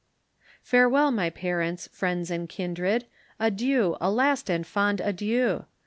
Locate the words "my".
1.11-1.29